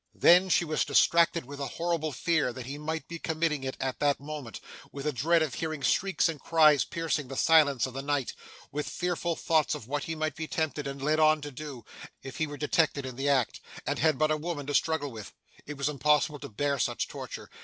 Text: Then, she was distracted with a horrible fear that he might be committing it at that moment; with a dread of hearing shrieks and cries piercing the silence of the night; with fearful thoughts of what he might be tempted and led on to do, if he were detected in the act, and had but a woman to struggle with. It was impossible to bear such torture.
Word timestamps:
Then, 0.15 0.49
she 0.49 0.65
was 0.65 0.83
distracted 0.83 1.45
with 1.45 1.59
a 1.59 1.67
horrible 1.77 2.11
fear 2.11 2.51
that 2.53 2.65
he 2.65 2.79
might 2.79 3.07
be 3.07 3.19
committing 3.19 3.63
it 3.63 3.77
at 3.79 3.99
that 3.99 4.19
moment; 4.19 4.59
with 4.91 5.05
a 5.05 5.11
dread 5.13 5.43
of 5.43 5.53
hearing 5.53 5.83
shrieks 5.83 6.27
and 6.27 6.39
cries 6.39 6.83
piercing 6.83 7.27
the 7.27 7.37
silence 7.37 7.85
of 7.85 7.93
the 7.93 8.01
night; 8.01 8.33
with 8.71 8.89
fearful 8.89 9.35
thoughts 9.35 9.75
of 9.75 9.87
what 9.87 10.05
he 10.05 10.15
might 10.15 10.35
be 10.35 10.47
tempted 10.47 10.87
and 10.87 11.03
led 11.03 11.19
on 11.19 11.39
to 11.41 11.51
do, 11.51 11.85
if 12.23 12.37
he 12.37 12.47
were 12.47 12.57
detected 12.57 13.05
in 13.05 13.15
the 13.15 13.29
act, 13.29 13.61
and 13.85 13.99
had 13.99 14.17
but 14.17 14.31
a 14.31 14.37
woman 14.37 14.65
to 14.65 14.73
struggle 14.73 15.11
with. 15.11 15.33
It 15.67 15.77
was 15.77 15.87
impossible 15.87 16.39
to 16.39 16.49
bear 16.49 16.79
such 16.79 17.07
torture. 17.07 17.51